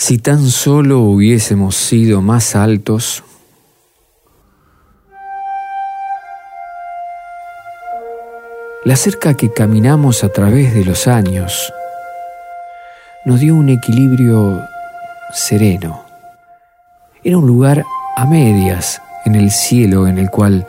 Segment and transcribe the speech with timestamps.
[0.00, 3.22] Si tan solo hubiésemos sido más altos,
[8.82, 11.70] la cerca que caminamos a través de los años
[13.26, 14.62] nos dio un equilibrio
[15.34, 16.02] sereno.
[17.22, 17.84] Era un lugar
[18.16, 20.66] a medias en el cielo en el cual,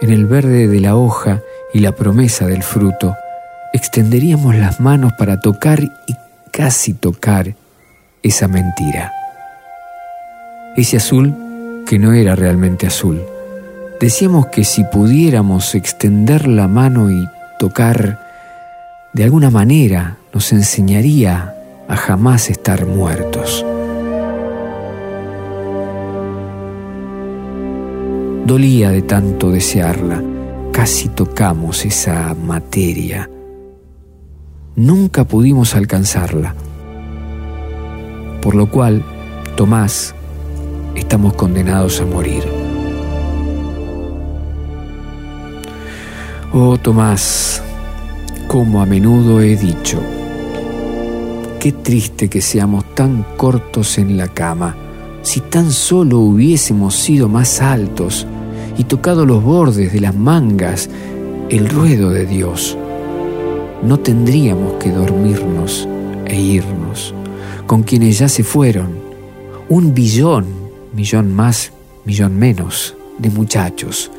[0.00, 1.42] en el verde de la hoja
[1.74, 3.14] y la promesa del fruto,
[3.74, 6.16] extenderíamos las manos para tocar y
[6.50, 7.59] casi tocar
[8.22, 9.12] esa mentira.
[10.76, 11.34] Ese azul
[11.86, 13.22] que no era realmente azul.
[14.00, 17.28] Decíamos que si pudiéramos extender la mano y
[17.58, 18.20] tocar,
[19.12, 21.54] de alguna manera nos enseñaría
[21.88, 23.64] a jamás estar muertos.
[28.46, 30.22] Dolía de tanto desearla,
[30.72, 33.28] casi tocamos esa materia.
[34.76, 36.54] Nunca pudimos alcanzarla
[38.40, 39.02] por lo cual,
[39.56, 40.14] Tomás,
[40.94, 42.42] estamos condenados a morir.
[46.52, 47.62] Oh Tomás,
[48.48, 50.00] como a menudo he dicho,
[51.60, 54.74] qué triste que seamos tan cortos en la cama,
[55.22, 58.26] si tan solo hubiésemos sido más altos
[58.78, 60.88] y tocado los bordes de las mangas,
[61.50, 62.76] el ruedo de Dios,
[63.82, 65.88] no tendríamos que dormirnos
[66.26, 67.14] e irnos
[67.70, 68.88] con quienes ya se fueron,
[69.68, 70.44] un billón,
[70.92, 71.70] millón más,
[72.04, 74.10] millón menos, de muchachos,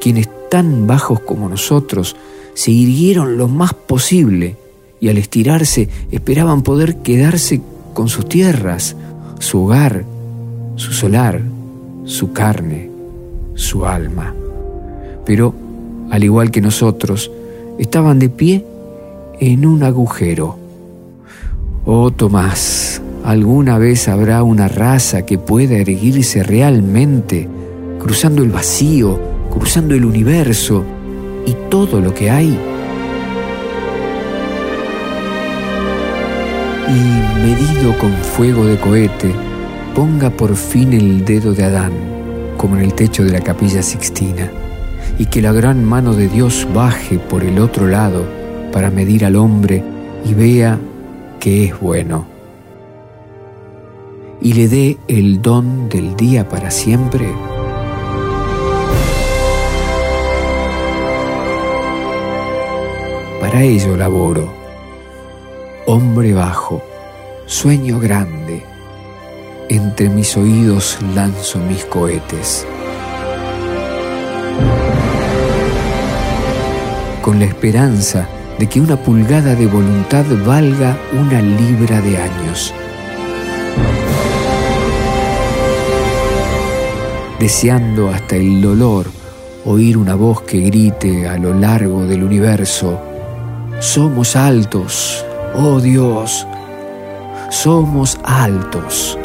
[0.00, 2.16] quienes tan bajos como nosotros
[2.54, 4.56] se irguieron lo más posible
[4.98, 7.60] y al estirarse esperaban poder quedarse
[7.92, 8.96] con sus tierras,
[9.40, 10.06] su hogar,
[10.76, 11.42] su solar,
[12.06, 12.88] su carne,
[13.56, 14.34] su alma.
[15.26, 15.52] Pero,
[16.10, 17.30] al igual que nosotros,
[17.78, 18.64] estaban de pie
[19.38, 20.64] en un agujero
[21.88, 27.48] Oh Tomás, ¿alguna vez habrá una raza que pueda erguirse realmente,
[28.00, 29.20] cruzando el vacío,
[29.52, 30.82] cruzando el universo
[31.46, 32.58] y todo lo que hay?
[36.88, 39.30] Y medido con fuego de cohete,
[39.94, 41.92] ponga por fin el dedo de Adán,
[42.56, 44.50] como en el techo de la capilla Sixtina,
[45.20, 48.24] y que la gran mano de Dios baje por el otro lado
[48.72, 49.84] para medir al hombre
[50.28, 50.80] y vea
[51.46, 52.26] que es bueno
[54.40, 57.24] y le dé el don del día para siempre?
[63.40, 64.52] Para ello laboro,
[65.86, 66.82] hombre bajo,
[67.46, 68.64] sueño grande,
[69.68, 72.66] entre mis oídos lanzo mis cohetes.
[77.22, 82.74] Con la esperanza de que una pulgada de voluntad valga una libra de años.
[87.38, 89.06] Deseando hasta el dolor
[89.64, 92.98] oír una voz que grite a lo largo del universo,
[93.80, 95.24] somos altos,
[95.54, 96.46] oh Dios,
[97.50, 99.18] somos altos.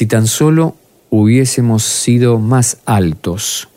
[0.00, 0.76] Si tan solo
[1.10, 3.68] hubiésemos sido más altos.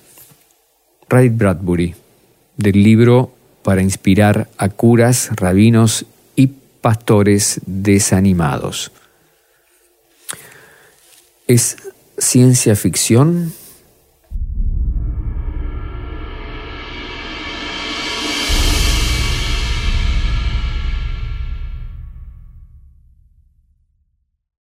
[1.09, 1.95] Ray Bradbury,
[2.55, 6.05] del libro Para inspirar a curas, rabinos
[6.37, 6.47] y
[6.79, 8.93] pastores desanimados.
[11.45, 11.75] ¿Es
[12.17, 13.51] ciencia ficción